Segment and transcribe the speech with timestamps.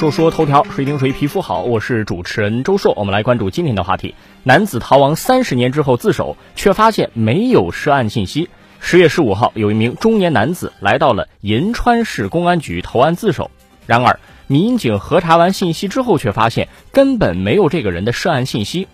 [0.00, 1.60] 说说头条，谁顶谁皮肤好？
[1.60, 8.48] 我是主持人周硕，我们来关注今天的话题：男子逃亡三十年之后自首，却发现没有涉案信息。
[8.80, 13.50] 十月十五号，有一名中年男子来到了银川市公安局投案自首，
[13.86, 18.88] 然而民警核查完信息之后，却发现根本没有这个人的涉案信息。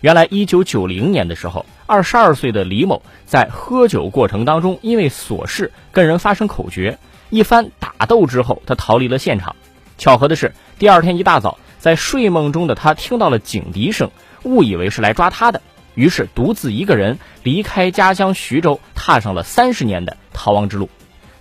[0.00, 6.98] 原来，一九九零年的时候，二十二岁的李某在喝酒过程当中，因为琐事跟人发生口角，
[7.30, 9.54] 一番打斗之后，他逃离了现场。
[9.98, 14.10] 巧合的是，第二天一大早，在睡梦中的他听到了警笛声，
[14.44, 15.60] 误以为是来抓他的，
[15.94, 20.88] 于是独自一个人离开家乡徐州，踏上了三十年的逃亡之路。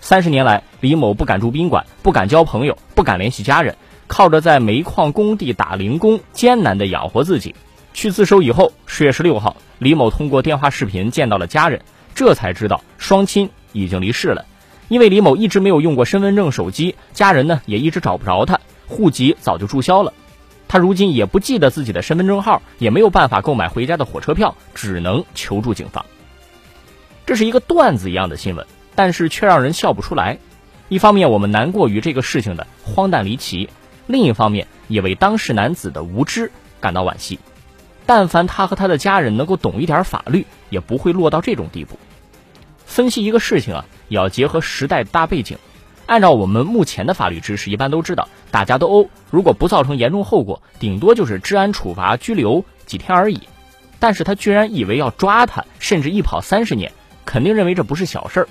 [0.02, 7.54] 三十年来，李某不敢住宾馆，不敢交朋友，不敢联系家人，靠着在煤矿工地打零工，艰难地养活自己。
[7.94, 11.82] 去自首以后，十月十六号，李某通过电话视频见到了家人，
[12.16, 14.46] 这才知道双亲已经离世了。
[14.90, 20.14] 因为李某一直没有用过身份证、手机，家人呢也一直找不着他，户籍早就注销了。
[20.70, 26.06] 他如今也不记得自己的身份证号，也没有办法购买回家的火车票，只能求助警方。
[27.26, 30.38] 这是一个段子一样的新闻，但是却让人笑不出来。
[30.88, 33.68] 一方面，我们难过于这个事情的荒诞离奇；
[34.08, 37.40] 另一方面，也为当事男子的无知感到惋惜。
[38.06, 42.00] 但凡他和他的家人能够懂一点法律，也不会落到这种地步。
[42.86, 43.86] 分析一个事情啊。
[44.08, 45.58] 也要结合时代大背景，
[46.06, 53.42] 按照我们目前的法律知识，一般都知道打架斗殴如果不造成严重后果，顶多就是治安处罚、拘留几天而已。
[54.00, 56.92] 但是他居然以为要抓他，甚至一跑三十年，
[57.26, 58.48] 肯定认为这不是小事儿。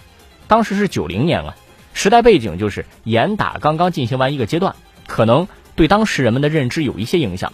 [0.49, 1.57] 当时是九零年啊，
[1.95, 4.75] 时代背景就是严打刚刚进行完一个阶段，
[5.07, 7.53] 可能对当时人们的认知有一些影响。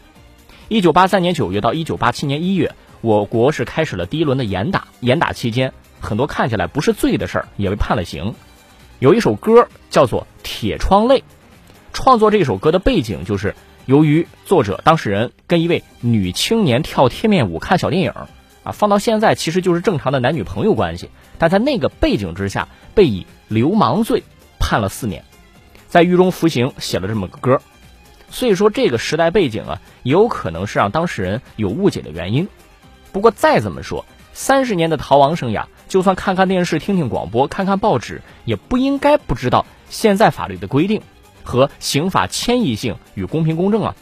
[0.68, 5.72] 一九八三年九月到一九八七年一月，我国是开始了第一轮的严打，严打期间。
[6.02, 8.34] 很多看起来不是罪的事儿也被判了刑。
[8.98, 11.20] 有一首歌叫做《铁窗泪》，
[11.92, 13.54] 创作这首歌的背景就是
[13.86, 18.12] 由于作者当事人跟一位女青年跳贴面舞看小电影，
[18.62, 24.22] 啊，放到现在其实就是正常的男女朋友关系，但在那个背景之下被以流氓罪
[24.58, 25.24] 判了四年，
[25.88, 27.60] 在狱中服刑，写了这么个歌。
[28.30, 32.48] 所以说这个时代背景啊，也有可能是让当事人有误解的原因。
[33.10, 35.66] 不过再怎么说，三十年的逃亡生涯。
[35.92, 41.02] 就算看看电视、听听广播、看看报纸，也不应该不知道现在法律的规定
[41.44, 43.94] 和刑法迁移性与公平公正啊。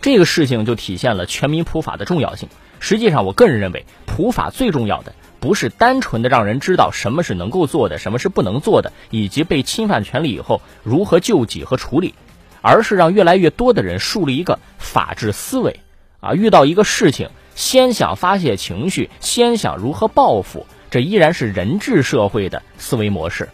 [0.00, 2.48] 这个事情就体现了全民普法的重要性。
[2.80, 12.14] 实际上，我个人认为，普法最重要的不是单纯的让人知道什么是能够做的，什么是不能做的，以及被侵犯权利以后如何救济和处理，
[12.62, 15.80] 而是让越来越多的人树立一个法治思维
[16.20, 16.32] 啊。
[16.32, 20.66] 遇到一个事情，先想发泄情绪，先想如何报复。
[20.90, 23.48] 这依然是人治社会的思维模式，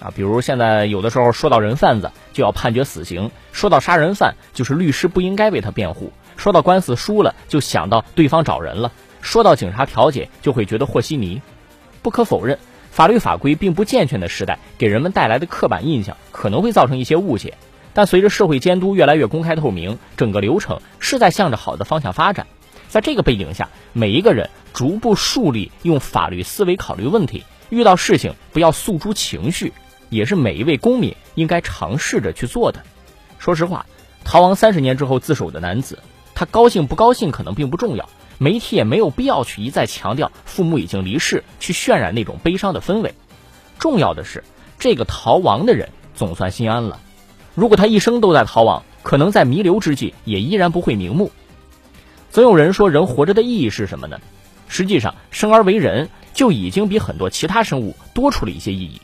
[0.00, 8.90] 啊，比如现在有的时候说到人贩子就要判决死刑，说到杀人犯就是律师不应该为他辩护，说到官司输了就想到对方找人了，
[9.20, 11.42] 说到警察调解就会觉得和稀泥。
[12.00, 12.58] 不可否认，
[12.90, 17.54] 法律法规并不健全的时代给人们带来的刻板印象可能会造成一些误解，
[17.92, 22.46] 但随着社会监督越来越公开透明，整个流程是在向着好的方向发展。
[22.88, 29.72] 在这个背景下，每一个人逐步树立用法律思维考虑问题，遇到事情不要诉诸情绪，
[30.08, 32.82] 也是每一位公民应该尝试着去做的。
[33.38, 33.84] 说实话，
[34.24, 35.98] 逃亡三十年之后自首的男子，
[36.34, 43.14] 他高兴不高兴可能并不重要，媒体也没有必要去一再强调父母已经离世，去渲染那种悲伤的氛围。
[43.78, 44.42] 重要的是，
[44.78, 47.00] 这个逃亡的人总算心安了。
[47.54, 51.30] 如果他一生都在逃亡，可能在弥留之际也依然不会瞑目。
[52.30, 54.20] 总有人说，人活着的意义是什么呢？
[54.68, 59.00] 实际上，生而为人就已经比很多其他生物多出了一些意义。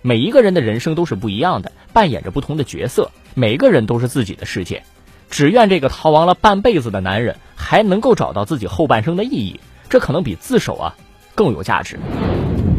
[0.00, 3.10] 每一个人的人生都是不一样的，扮演着不同的角色。
[3.34, 4.82] 每个人都是自己的世界。
[5.30, 10.96] 只愿这个逃亡了半辈子的男人还能够找到自己后半生的意义，这可能比自首啊
[11.34, 11.98] 更有价值。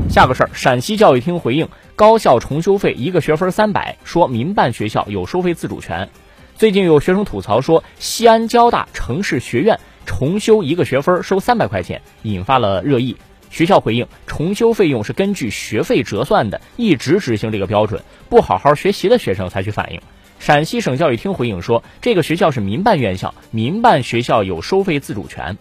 [0.09, 6.09] 下个事儿，陕西教育厅回应高校重修费一个学分三百，说民办学校有收费自主权。
[6.55, 13.17] 最近有学生吐槽说，西安交大城市学院重修一个学分收三百块钱，引发了热议。
[13.49, 18.03] 学校回应，重修费用是根据学费折算的，一直执行这个标准。
[18.29, 20.01] 不好好学习的学生才去反映。
[20.39, 25.57] 陕西省教育厅回应说，这个学校是民办院校，民办学校有收费自主权。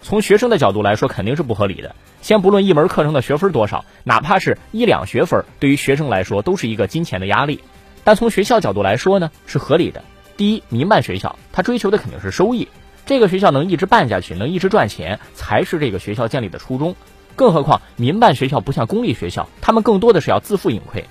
[0.00, 1.94] 从学生的角度来说，肯定是不合理的。
[2.22, 7.60] 先不论一门课程的学分多少，哪怕是一两学分，对于学生来说都是一个金钱的压力。
[8.06, 10.00] 但从学校角度来说呢，是合理的。
[10.36, 12.68] 第一，民办学校它追求的肯定是收益，
[13.04, 16.94] 这个学校能一直办下去，能一直赚钱，才是这个学校建立的初衷。
[17.34, 21.04] 更何况民办学校不像公立学校，他们更多的是要自负盈亏。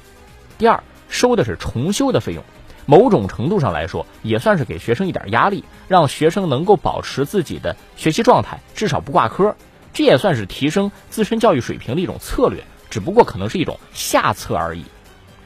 [0.57, 2.41] 第二，收的是重修的费用，
[2.85, 9.53] 某种程度上来说，也算是给学生一点压力，让学生能够保持自己的学习状态，至少不挂科。
[9.91, 14.85] 这也算是提升自身教育水平的一种策略，只不过可能是一种下策而已。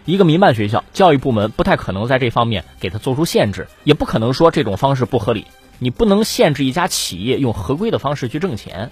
[0.10, 5.46] 一个民办学校，教育部门不太可能在这方面给他做出限制，也不可能说这种方式不合理。
[5.78, 8.90] 你不能限制一家企业用合规的方式去挣钱。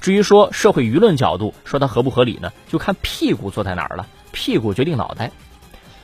[0.00, 5.30] 至于说社会舆论角度说它合不合理呢，就看屁股坐在哪儿了，屁股决定脑袋。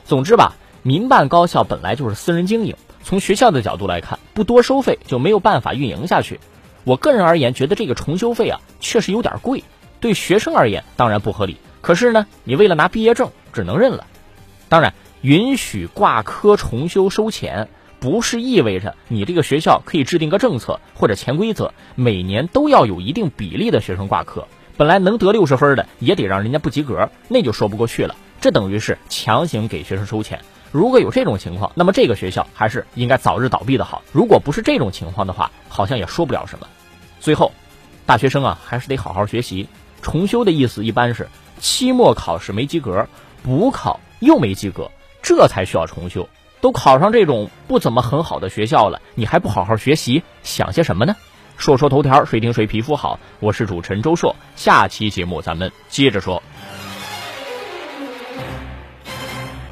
[0.05, 2.73] 总之吧，民办高校本来就是私人经营，
[3.03, 6.39] 从学校的角度来看，不多收费就没有办法运营下去。
[6.85, 9.61] 我个人而言，觉得这个重修费啊，确实有点贵，
[9.99, 11.57] 对学生而言当然不合理。
[11.81, 14.07] 可是呢，你为了拿毕业证，只能认了。
[14.73, 17.69] 当然，允许挂科重修收钱。
[17.99, 24.47] 不是意味着你这个学校可以制定个政策或者潜规则，每年都要有一定比例的学生挂科。
[24.75, 28.15] 本来能得六十分的，也得让人家不及格，那就说不过去了。
[28.41, 30.41] 这等于是强行给学生收钱。
[30.71, 34.01] 如果有这种情况，那么这个学校还是应该早日倒闭的好。
[34.11, 36.67] 如果不是这种情况的话，好像也说不了什么。
[37.19, 37.51] 最后，
[38.07, 39.67] 大学生啊，还是得好好学习。
[40.01, 41.29] 重修的意思一般是
[41.59, 43.07] 期末考试没及格，
[43.43, 44.89] 补考又没及格，
[45.21, 46.27] 这才需要重修。
[46.61, 51.15] 都考上这种不怎么很好的学校了，你还不好好学习，想些什么呢？
[51.57, 53.19] 说说头条，谁听谁皮肤好？
[53.39, 56.41] 我是主持人周硕，下期节目咱们接着说。